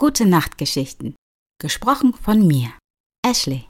[0.00, 1.14] Gute Nachtgeschichten.
[1.60, 2.70] Gesprochen von mir,
[3.22, 3.66] Ashley.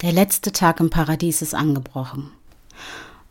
[0.00, 2.30] Der letzte Tag im Paradies ist angebrochen.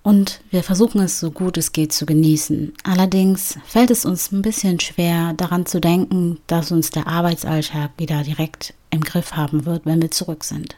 [0.03, 2.73] Und wir versuchen es so gut es geht zu genießen.
[2.83, 8.23] Allerdings fällt es uns ein bisschen schwer, daran zu denken, dass uns der Arbeitsalltag wieder
[8.23, 10.75] direkt im Griff haben wird, wenn wir zurück sind.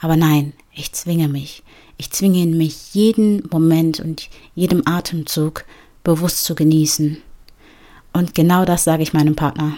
[0.00, 1.62] Aber nein, ich zwinge mich.
[1.96, 5.64] Ich zwinge mich, jeden Moment und jedem Atemzug
[6.04, 7.22] bewusst zu genießen.
[8.16, 9.74] Und genau das sage ich meinem Partner.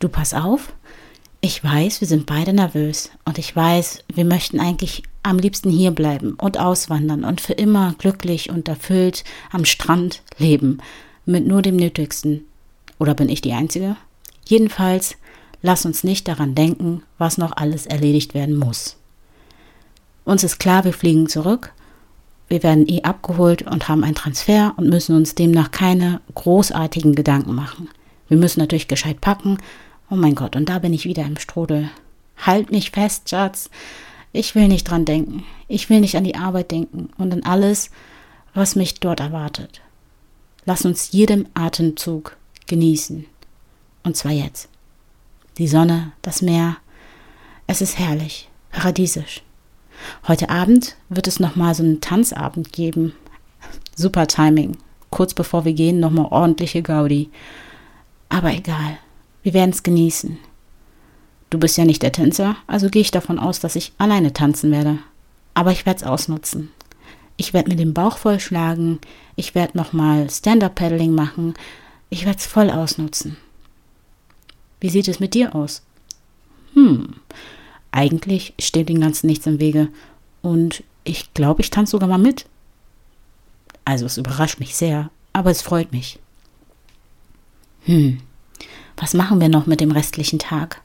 [0.00, 0.72] Du pass auf,
[1.40, 5.92] ich weiß, wir sind beide nervös und ich weiß, wir möchten eigentlich am liebsten hier
[5.92, 10.78] bleiben und auswandern und für immer glücklich und erfüllt am Strand leben
[11.26, 12.44] mit nur dem Nötigsten.
[12.98, 13.94] Oder bin ich die Einzige?
[14.44, 15.14] Jedenfalls,
[15.62, 18.96] lass uns nicht daran denken, was noch alles erledigt werden muss.
[20.24, 21.72] Uns ist klar, wir fliegen zurück.
[22.54, 27.52] Wir werden eh abgeholt und haben einen Transfer und müssen uns demnach keine großartigen Gedanken
[27.52, 27.88] machen.
[28.28, 29.58] Wir müssen natürlich gescheit packen,
[30.08, 31.90] Oh mein Gott, und da bin ich wieder im Strudel.
[32.36, 33.70] Halt mich fest, Schatz.
[34.32, 35.42] Ich will nicht dran denken.
[35.66, 37.90] Ich will nicht an die Arbeit denken und an alles,
[38.54, 39.80] was mich dort erwartet.
[40.64, 42.36] Lass uns jedem Atemzug
[42.68, 43.26] genießen.
[44.04, 44.68] Und zwar jetzt.
[45.58, 46.76] Die Sonne, das Meer.
[47.66, 49.42] Es ist herrlich, paradiesisch.
[50.26, 53.14] Heute Abend wird es nochmal so einen Tanzabend geben.
[53.96, 54.76] Super Timing.
[55.10, 57.30] Kurz bevor wir gehen, nochmal ordentliche Gaudi.
[58.28, 58.98] Aber egal.
[59.42, 60.38] Wir werden es genießen.
[61.50, 64.72] Du bist ja nicht der Tänzer, also gehe ich davon aus, dass ich alleine tanzen
[64.72, 64.98] werde.
[65.54, 66.70] Aber ich werde es ausnutzen.
[67.36, 68.98] Ich werde mir den Bauch vollschlagen,
[69.36, 71.54] ich werde nochmal Stand-up-Paddling machen,
[72.10, 73.36] ich werde es voll ausnutzen.
[74.80, 75.82] Wie sieht es mit dir aus?
[76.74, 77.14] Hm,
[77.94, 79.88] eigentlich steht dem Ganzen nichts im Wege
[80.42, 82.46] und ich glaube, ich tanze sogar mal mit.
[83.84, 86.18] Also es überrascht mich sehr, aber es freut mich.
[87.84, 88.18] Hm,
[88.96, 90.80] was machen wir noch mit dem restlichen Tag?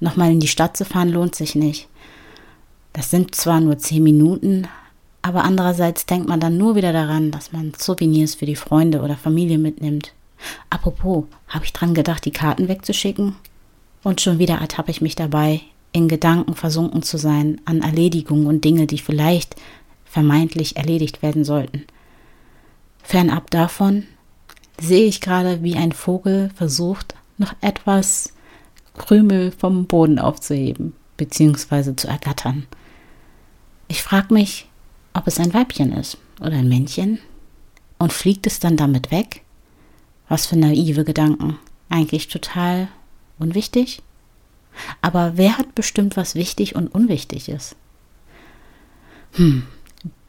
[0.00, 1.88] Nochmal in die Stadt zu fahren lohnt sich nicht.
[2.92, 4.68] Das sind zwar nur zehn Minuten,
[5.22, 9.16] aber andererseits denkt man dann nur wieder daran, dass man Souvenirs für die Freunde oder
[9.16, 10.12] Familie mitnimmt.
[10.70, 13.34] Apropos, habe ich dran gedacht, die Karten wegzuschicken?
[14.02, 15.62] Und schon wieder ertappe ich mich dabei,
[15.94, 19.54] in Gedanken versunken zu sein an Erledigungen und Dinge, die vielleicht
[20.04, 21.84] vermeintlich erledigt werden sollten.
[23.02, 24.02] Fernab davon
[24.80, 28.32] sehe ich gerade, wie ein Vogel versucht, noch etwas
[28.98, 31.94] Krümel vom Boden aufzuheben bzw.
[31.94, 32.66] zu ergattern.
[33.86, 34.68] Ich frage mich,
[35.12, 37.20] ob es ein Weibchen ist oder ein Männchen
[37.98, 39.42] und fliegt es dann damit weg?
[40.28, 41.56] Was für naive Gedanken.
[41.88, 42.88] Eigentlich total
[43.38, 44.02] unwichtig.
[45.02, 47.76] Aber wer hat bestimmt, was wichtig und unwichtig ist?
[49.32, 49.64] Hm,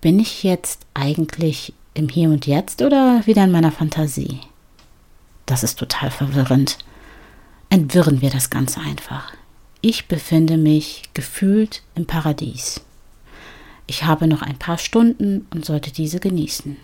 [0.02, 4.42] bin ich jetzt eigentlich im Hier und Jetzt oder wieder in meiner Fantasie?
[5.46, 6.78] Das ist total verwirrend
[7.70, 9.34] entwirren wir das Ganze einfach.
[9.82, 12.82] Ich befinde mich gefühlt im Paradies.
[13.88, 16.78] Ich habe noch ein paar Stunden und sollte diese genießen.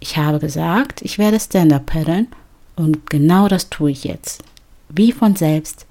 [0.00, 2.28] Ich habe gesagt, ich werde Stand-up paddeln
[2.76, 4.42] und genau das tue ich jetzt.
[4.88, 5.86] Wie von selbst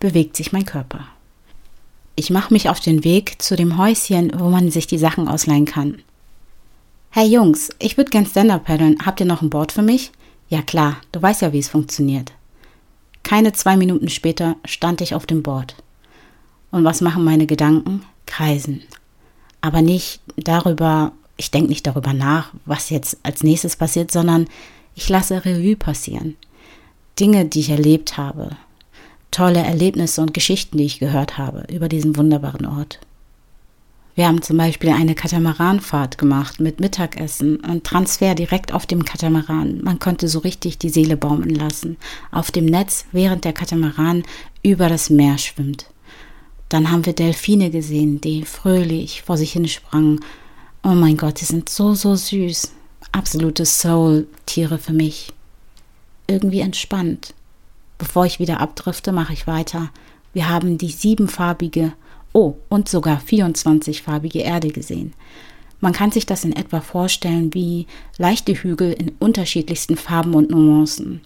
[0.00, 1.06] bewegt sich mein Körper.
[2.14, 5.66] Ich mache mich auf den Weg zu dem Häuschen, wo man sich die Sachen ausleihen
[5.66, 6.02] kann.
[7.10, 8.98] Hey Jungs, ich würde gern Stand-up paddeln.
[9.04, 10.12] Habt ihr noch ein Board für mich?
[10.48, 12.32] Ja klar, du weißt ja, wie es funktioniert.
[13.22, 15.76] Keine zwei Minuten später stand ich auf dem Board.
[16.70, 18.02] Und was machen meine Gedanken?
[18.26, 18.82] Kreisen.
[19.60, 24.46] Aber nicht darüber, ich denke nicht darüber nach, was jetzt als nächstes passiert, sondern
[24.94, 26.36] ich lasse Revue passieren.
[27.18, 28.56] Dinge, die ich erlebt habe.
[29.30, 33.00] Tolle Erlebnisse und Geschichten, die ich gehört habe über diesen wunderbaren Ort.
[34.16, 39.82] Wir haben zum Beispiel eine Katamaranfahrt gemacht mit Mittagessen und Transfer direkt auf dem Katamaran.
[39.82, 41.98] Man konnte so richtig die Seele baumeln lassen.
[42.32, 44.22] Auf dem Netz, während der Katamaran
[44.62, 45.90] über das Meer schwimmt.
[46.70, 50.20] Dann haben wir Delfine gesehen, die fröhlich vor sich hinsprangen.
[50.82, 52.72] Oh mein Gott, die sind so, so süß.
[53.12, 55.34] Absolute Soul-Tiere für mich.
[56.26, 57.34] Irgendwie entspannt.
[57.98, 59.90] Bevor ich wieder abdrifte, mache ich weiter.
[60.32, 61.92] Wir haben die siebenfarbige
[62.32, 65.14] Oh, und sogar 24-farbige Erde gesehen.
[65.80, 67.86] Man kann sich das in etwa vorstellen wie
[68.18, 71.22] leichte Hügel in unterschiedlichsten Farben und Nuancen.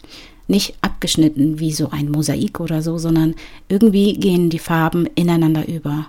[0.46, 3.34] Nicht abgeschnitten wie so ein Mosaik oder so, sondern
[3.69, 6.06] irgendwie gehen die Farben ineinander über.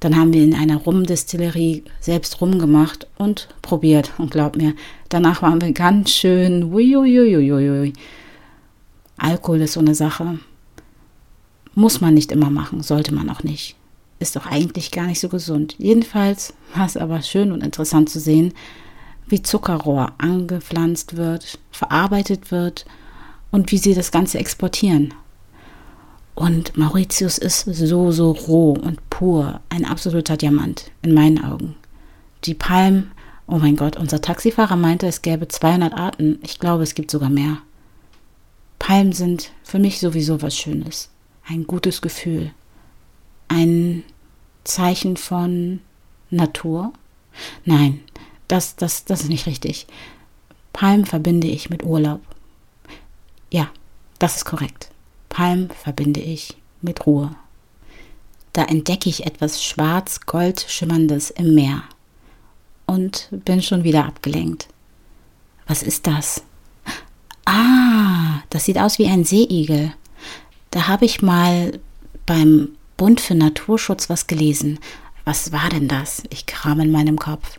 [0.00, 4.12] Dann haben wir in einer Rumdistillerie selbst rumgemacht und probiert.
[4.18, 4.74] Und glaub mir,
[5.08, 6.72] danach waren wir ganz schön.
[6.72, 7.92] Uiuiuiui.
[9.18, 10.38] Alkohol ist so eine Sache.
[11.74, 13.76] Muss man nicht immer machen, sollte man auch nicht.
[14.18, 15.76] Ist doch eigentlich gar nicht so gesund.
[15.78, 18.52] Jedenfalls war es aber schön und interessant zu sehen,
[19.28, 22.86] wie Zuckerrohr angepflanzt wird, verarbeitet wird
[23.50, 25.14] und wie sie das Ganze exportieren.
[26.34, 31.74] Und Mauritius ist so, so roh und pur, ein absoluter Diamant in meinen Augen.
[32.44, 33.10] Die Palmen,
[33.46, 36.38] oh mein Gott, unser Taxifahrer meinte, es gäbe 200 Arten.
[36.42, 37.58] Ich glaube, es gibt sogar mehr.
[38.78, 41.10] Palmen sind für mich sowieso was Schönes.
[41.46, 42.52] Ein gutes Gefühl.
[43.48, 44.04] Ein
[44.64, 45.80] Zeichen von
[46.30, 46.92] Natur.
[47.64, 48.00] Nein,
[48.48, 49.86] das, das, das ist nicht richtig.
[50.72, 52.20] Palmen verbinde ich mit Urlaub.
[53.50, 53.70] Ja,
[54.18, 54.90] das ist korrekt.
[55.28, 57.34] Palm verbinde ich mit Ruhe.
[58.52, 61.82] Da entdecke ich etwas schwarz-gold schimmerndes im Meer
[62.86, 64.68] und bin schon wieder abgelenkt.
[65.66, 66.42] Was ist das?
[67.50, 69.94] Ah, das sieht aus wie ein Seeigel.
[70.70, 71.80] Da habe ich mal
[72.26, 74.78] beim Bund für Naturschutz was gelesen.
[75.24, 76.24] Was war denn das?
[76.28, 77.58] Ich kram in meinem Kopf.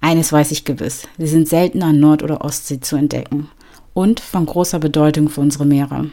[0.00, 3.50] Eines weiß ich gewiss, sie sind selten an Nord- oder Ostsee zu entdecken
[3.92, 6.10] und von großer Bedeutung für unsere Meere.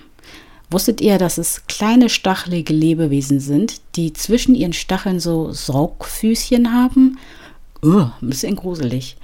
[0.70, 7.20] Wusstet ihr, dass es kleine stachelige Lebewesen sind, die zwischen ihren Stacheln so Saugfüßchen haben?
[7.82, 9.16] Uh, ein bisschen gruselig.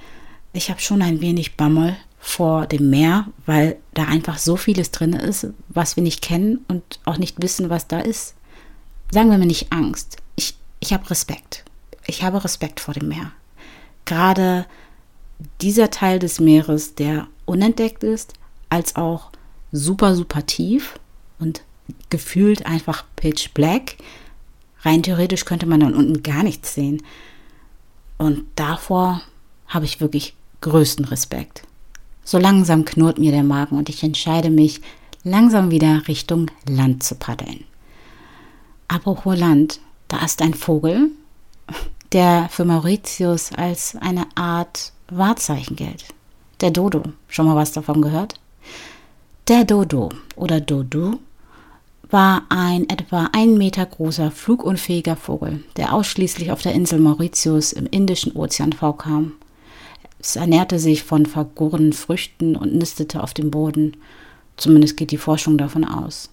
[0.54, 5.12] Ich habe schon ein wenig Bammel vor dem Meer, weil da einfach so vieles drin
[5.12, 8.34] ist, was wir nicht kennen und auch nicht wissen, was da ist.
[9.10, 10.16] Sagen wir mir nicht Angst.
[10.34, 11.64] Ich, ich habe Respekt.
[12.06, 13.30] Ich habe Respekt vor dem Meer.
[14.06, 14.64] Gerade
[15.60, 18.32] dieser Teil des Meeres, der unentdeckt ist,
[18.70, 19.30] als auch
[19.70, 20.98] super, super tief
[21.38, 21.62] und
[22.08, 23.96] gefühlt einfach pitch black.
[24.80, 27.02] Rein theoretisch könnte man dann unten gar nichts sehen.
[28.16, 29.20] Und davor
[29.66, 31.64] habe ich wirklich größten Respekt.
[32.24, 34.80] So langsam knurrt mir der Magen und ich entscheide mich,
[35.24, 37.64] langsam wieder Richtung Land zu paddeln.
[38.88, 41.10] Apropos Land, da ist ein Vogel,
[42.12, 46.06] der für Mauritius als eine Art Wahrzeichen gilt.
[46.60, 47.02] Der Dodo.
[47.28, 48.34] Schon mal was davon gehört?
[49.48, 51.18] Der Dodo oder Dodo
[52.10, 57.86] war ein etwa ein Meter großer flugunfähiger Vogel, der ausschließlich auf der Insel Mauritius im
[57.86, 59.32] Indischen Ozean vorkam.
[60.24, 63.98] Es ernährte sich von vergorenen Früchten und nistete auf dem Boden.
[64.56, 66.30] Zumindest geht die Forschung davon aus.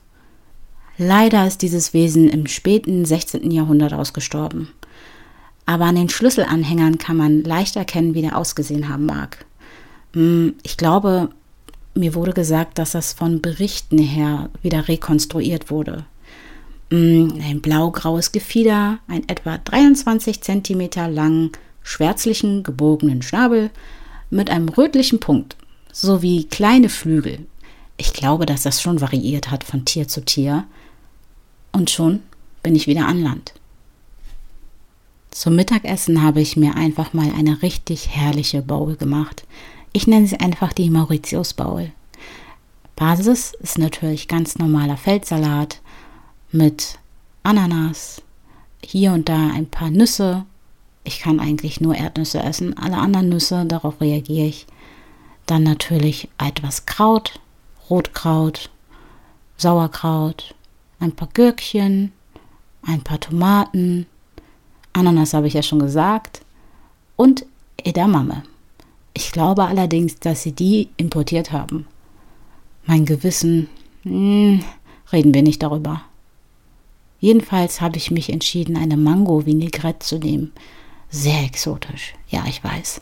[0.98, 3.52] Leider ist dieses Wesen im späten 16.
[3.52, 4.70] Jahrhundert ausgestorben.
[5.66, 9.46] Aber an den Schlüsselanhängern kann man leicht erkennen, wie der ausgesehen haben mag.
[10.14, 11.28] Hm, ich glaube,
[11.94, 16.06] mir wurde gesagt, dass das von Berichten her wieder rekonstruiert wurde.
[16.92, 21.52] Mm, ein blau-graues Gefieder, ein etwa 23 cm langen,
[21.84, 23.70] schwärzlichen, gebogenen Schnabel
[24.30, 25.56] mit einem rötlichen Punkt
[25.92, 27.46] sowie kleine Flügel.
[27.98, 30.66] Ich glaube, dass das schon variiert hat von Tier zu Tier.
[31.72, 32.22] Und schon
[32.64, 33.54] bin ich wieder an Land.
[35.32, 39.46] Zum Mittagessen habe ich mir einfach mal eine richtig herrliche Bowl gemacht.
[39.94, 41.92] Ich nenne sie einfach die Mauritius Bowl.
[42.96, 45.82] Basis ist natürlich ganz normaler Feldsalat
[46.52, 47.00] mit
[47.44, 48.22] Ananas,
[48.84, 50.46] hier und da ein paar Nüsse.
[51.04, 54.68] Ich kann eigentlich nur Erdnüsse essen, alle anderen Nüsse, darauf reagiere ich.
[55.46, 57.40] Dann natürlich etwas Kraut,
[57.90, 58.70] Rotkraut,
[59.58, 60.56] Sauerkraut,
[61.00, 62.12] ein paar Gürkchen,
[62.84, 64.06] ein paar Tomaten,
[64.94, 66.42] Ananas habe ich ja schon gesagt
[67.16, 67.46] und
[67.78, 68.44] Edamame.
[69.14, 71.88] Ich glaube allerdings, dass sie die importiert haben.
[72.86, 73.70] Mein Gewissen,
[74.04, 74.64] mh, hm,
[75.12, 76.04] reden wir nicht darüber.
[77.20, 80.52] Jedenfalls habe ich mich entschieden, eine Mango-Vinaigrette zu nehmen.
[81.12, 83.02] Sehr exotisch, ja, ich weiß.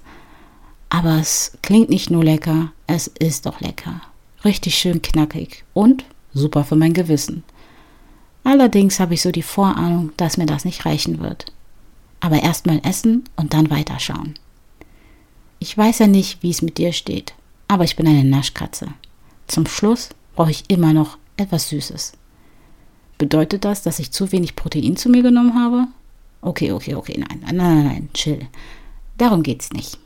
[0.90, 4.02] Aber es klingt nicht nur lecker, es ist doch lecker.
[4.44, 7.44] Richtig schön knackig und super für mein Gewissen.
[8.44, 11.46] Allerdings habe ich so die Vorahnung, dass mir das nicht reichen wird.
[12.20, 14.34] Aber erstmal essen und dann weiterschauen.
[15.60, 17.36] Ich weiß ja nicht, wie es mit dir steht,
[17.68, 18.88] aber ich bin eine Naschkatze.
[19.46, 22.14] Zum Schluss brauche ich immer noch etwas Süßes.
[23.20, 25.88] Bedeutet das, dass ich zu wenig Protein zu mir genommen habe?
[26.42, 28.48] Okay, okay, okay, nein, nein, nein, nein, chill.
[29.18, 29.98] Darum geht's nicht.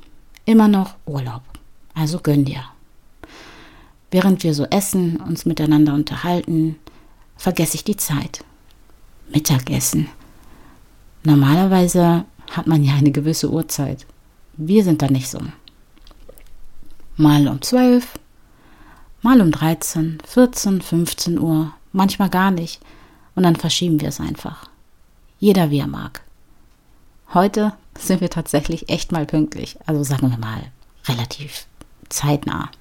[0.45, 1.43] Immer noch Urlaub.
[1.93, 2.63] Also gönn dir.
[4.09, 6.77] Während wir so essen, uns miteinander unterhalten,
[7.37, 8.43] vergesse ich die Zeit.
[9.29, 10.07] Mittagessen.
[11.23, 14.05] Normalerweise hat man ja eine gewisse Uhrzeit.
[14.55, 15.39] Wir sind da nicht so.
[17.15, 18.19] Mal um 12,
[19.21, 22.81] mal um 13, 14, 15 Uhr, manchmal gar nicht.
[23.35, 24.69] Und dann verschieben wir es einfach.
[25.43, 26.23] Jeder wie er mag.
[27.33, 29.77] Heute sind wir tatsächlich echt mal pünktlich.
[29.85, 30.71] Also sagen wir mal
[31.03, 31.67] relativ
[32.07, 32.71] zeitnah.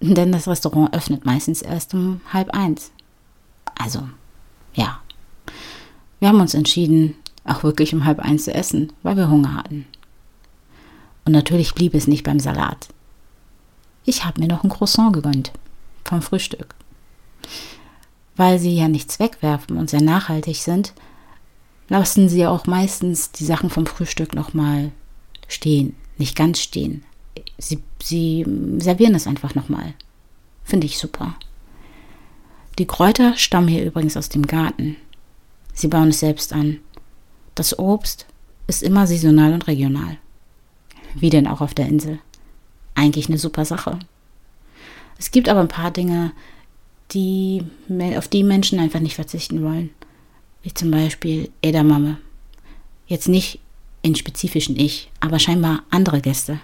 [0.00, 2.92] Denn das Restaurant öffnet meistens erst um halb eins.
[3.76, 4.08] Also,
[4.74, 5.00] ja.
[6.20, 9.84] Wir haben uns entschieden, auch wirklich um halb eins zu essen, weil wir Hunger hatten.
[11.24, 12.86] Und natürlich blieb es nicht beim Salat.
[14.04, 15.50] Ich habe mir noch ein Croissant gegönnt
[16.04, 16.76] vom Frühstück.
[18.36, 20.94] Weil sie ja nichts wegwerfen und sehr nachhaltig sind,
[21.88, 24.92] lassen sie auch meistens die Sachen vom Frühstück nochmal
[25.48, 25.94] stehen.
[26.18, 27.04] Nicht ganz stehen.
[27.58, 28.44] Sie, sie
[28.78, 29.94] servieren es einfach nochmal.
[30.64, 31.36] Finde ich super.
[32.78, 34.96] Die Kräuter stammen hier übrigens aus dem Garten.
[35.72, 36.78] Sie bauen es selbst an.
[37.54, 38.26] Das Obst
[38.66, 40.18] ist immer saisonal und regional.
[41.14, 42.18] Wie denn auch auf der Insel.
[42.94, 43.98] Eigentlich eine super Sache.
[45.18, 46.32] Es gibt aber ein paar Dinge,
[47.12, 47.62] die,
[48.16, 49.90] auf die Menschen einfach nicht verzichten wollen.
[50.66, 52.18] Wie zum Beispiel Edamame.
[53.06, 53.60] Jetzt nicht
[54.02, 56.58] in spezifischen Ich, aber scheinbar andere Gäste.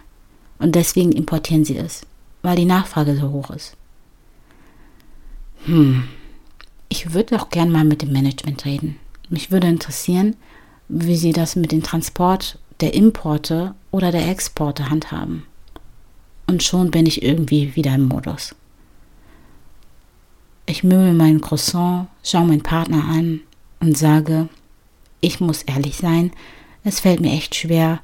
[0.58, 2.04] Und deswegen importieren sie es,
[2.42, 3.76] weil die Nachfrage so hoch ist.
[5.66, 6.02] Hm,
[6.88, 8.96] ich würde auch gern mal mit dem Management reden.
[9.28, 10.34] Mich würde interessieren,
[10.88, 15.44] wie sie das mit dem Transport der Importe oder der Exporte handhaben.
[16.48, 18.56] Und schon bin ich irgendwie wieder im Modus.
[20.66, 23.42] Ich möhe meinen Croissant, schaue meinen Partner an
[23.82, 24.48] und sage,
[25.20, 26.30] ich muss ehrlich sein,
[26.84, 28.00] es fällt mir echt schwer,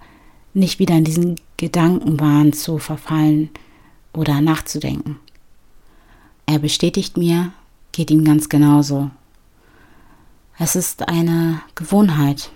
[0.52, 3.50] nicht wieder in diesen Gedankenwahn zu verfallen
[4.12, 5.18] oder nachzudenken.
[6.46, 7.52] Er bestätigt mir,
[7.92, 9.10] geht ihm ganz genauso.
[10.58, 12.50] Es ist eine Gewohnheit.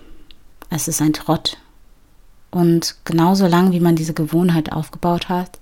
[0.69, 1.59] Es ist ein Trott.
[2.51, 5.61] Und genauso lang, wie man diese Gewohnheit aufgebaut hat,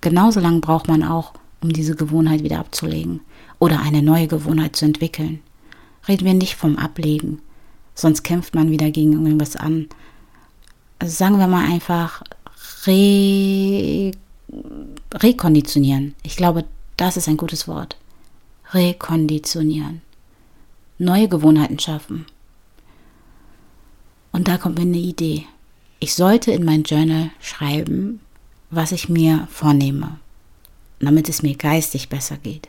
[0.00, 1.32] genauso lang braucht man auch,
[1.62, 3.20] um diese Gewohnheit wieder abzulegen
[3.58, 5.40] oder eine neue Gewohnheit zu entwickeln.
[6.08, 7.40] Reden wir nicht vom Ablegen,
[7.94, 9.88] sonst kämpft man wieder gegen irgendwas an.
[10.98, 12.22] Also sagen wir mal einfach
[12.86, 14.12] re
[15.14, 16.14] rekonditionieren.
[16.22, 16.64] Ich glaube,
[16.96, 17.96] das ist ein gutes Wort.
[18.72, 20.02] Rekonditionieren.
[20.98, 22.26] Neue Gewohnheiten schaffen.
[24.30, 25.44] Und da kommt mir eine Idee.
[26.00, 28.20] Ich sollte in mein Journal schreiben,
[28.70, 30.18] was ich mir vornehme,
[31.00, 32.68] damit es mir geistig besser geht.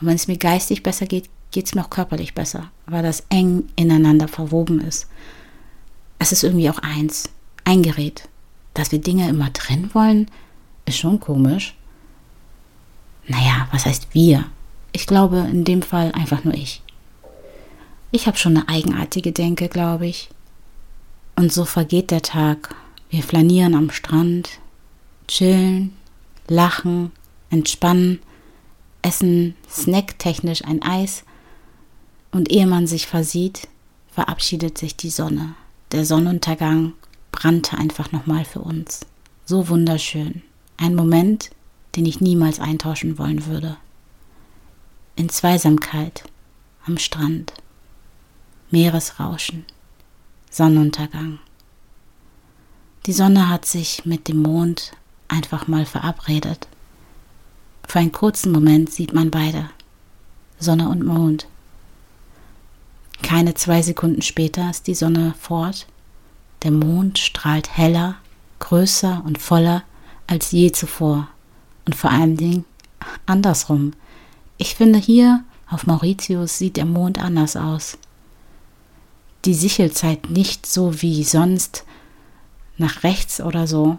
[0.00, 3.22] Und wenn es mir geistig besser geht, geht es mir auch körperlich besser, weil das
[3.28, 5.06] eng ineinander verwoben ist.
[6.18, 7.30] Es ist irgendwie auch eins,
[7.64, 8.28] ein Gerät.
[8.74, 10.28] Dass wir Dinge immer trennen wollen,
[10.84, 11.76] ist schon komisch.
[13.28, 14.46] Naja, was heißt wir?
[14.90, 16.82] Ich glaube in dem Fall einfach nur ich.
[18.10, 20.30] Ich habe schon eine eigenartige Denke, glaube ich.
[21.36, 22.74] Und so vergeht der Tag.
[23.10, 24.58] Wir flanieren am Strand,
[25.28, 25.94] chillen,
[26.48, 27.12] lachen,
[27.50, 28.18] entspannen,
[29.02, 31.22] essen snacktechnisch ein Eis.
[32.34, 33.68] Und ehe man sich versieht,
[34.08, 35.54] verabschiedet sich die Sonne.
[35.92, 36.94] Der Sonnenuntergang
[37.30, 39.06] brannte einfach nochmal für uns.
[39.46, 40.42] So wunderschön.
[40.76, 41.52] Ein Moment,
[41.94, 43.76] den ich niemals eintauschen wollen würde.
[45.14, 46.24] In Zweisamkeit
[46.84, 47.52] am Strand,
[48.72, 49.64] Meeresrauschen,
[50.50, 51.38] Sonnenuntergang.
[53.06, 54.90] Die Sonne hat sich mit dem Mond
[55.28, 56.66] einfach mal verabredet.
[57.86, 59.70] Für einen kurzen Moment sieht man beide,
[60.58, 61.46] Sonne und Mond.
[63.24, 65.86] Keine zwei Sekunden später ist die Sonne fort,
[66.62, 68.16] der Mond strahlt heller,
[68.58, 69.82] größer und voller
[70.26, 71.28] als je zuvor
[71.86, 72.66] und vor allen Dingen
[73.24, 73.94] andersrum.
[74.58, 77.96] Ich finde hier auf Mauritius sieht der Mond anders aus.
[79.46, 81.84] Die Sichelzeit nicht so wie sonst
[82.76, 83.98] nach rechts oder so.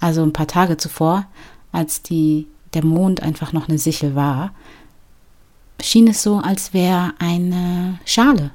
[0.00, 1.26] Also ein paar Tage zuvor,
[1.70, 4.54] als die, der Mond einfach noch eine Sichel war,
[5.80, 8.50] schien es so, als wäre eine Schale.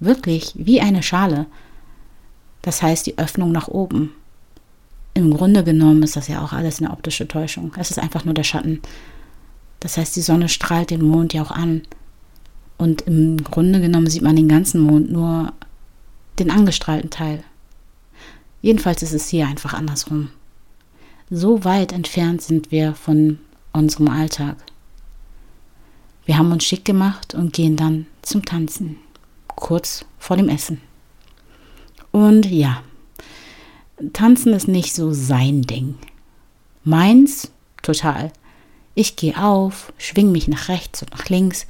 [0.00, 1.46] Wirklich, wie eine Schale.
[2.62, 4.12] Das heißt, die Öffnung nach oben
[5.16, 7.72] im Grunde genommen ist das ja auch alles eine optische Täuschung.
[7.78, 8.82] Es ist einfach nur der Schatten.
[9.80, 11.82] Das heißt, die Sonne strahlt den Mond ja auch an.
[12.76, 15.54] Und im Grunde genommen sieht man den ganzen Mond, nur
[16.38, 17.42] den angestrahlten Teil.
[18.60, 20.28] Jedenfalls ist es hier einfach andersrum.
[21.30, 23.38] So weit entfernt sind wir von
[23.72, 24.56] unserem Alltag.
[26.26, 28.96] Wir haben uns schick gemacht und gehen dann zum Tanzen,
[29.46, 30.80] kurz vor dem Essen.
[32.10, 32.82] Und ja,
[34.12, 35.94] Tanzen ist nicht so sein Ding.
[36.82, 38.32] Meins total.
[38.94, 41.66] Ich gehe auf, schwing mich nach rechts und nach links,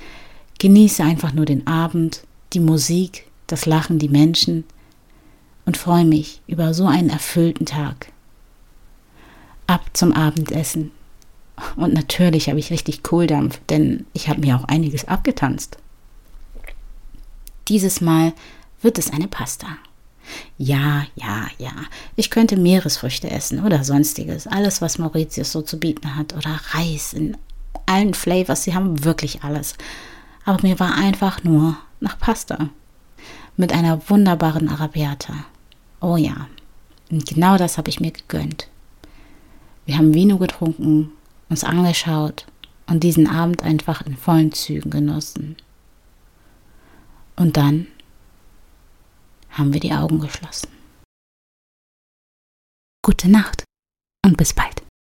[0.59, 4.65] genieße einfach nur den Abend, die Musik, das Lachen, die Menschen.
[5.67, 8.13] und freue mich über so einen erfüllten Tag.
[9.67, 10.93] Ab zum Abendessen.
[11.77, 15.79] Und natürlich habe ich richtig Kohldampf, denn ich habe mir auch einiges abgetanzt.
[17.69, 18.33] Dieses Mal
[18.83, 19.67] wird es eine Pasta.
[20.59, 21.73] Ja, ja, ja.
[22.17, 24.47] Ich könnte Meeresfrüchte essen oder sonstiges.
[24.47, 26.35] Alles, was Mauritius so zu bieten hat.
[26.35, 27.37] Oder Reis in
[27.87, 28.65] allen Flavors.
[28.65, 29.75] Sie haben wirklich alles.
[30.45, 32.71] Aber mir war einfach nur nach Pasta.
[33.57, 35.35] Mit einer wunderbaren Arabiata.
[36.01, 36.49] Oh ja.
[37.11, 38.69] Und genau das habe ich mir gegönnt.
[39.87, 41.13] Wir haben Vino getrunken,
[41.49, 42.47] uns angeschaut
[42.87, 45.57] und diesen Abend einfach in vollen Zügen genossen.
[47.37, 47.87] Und dann
[49.50, 50.69] haben wir die Augen geschlossen.
[53.03, 53.65] Gute Nacht
[54.25, 54.75] und bis bald.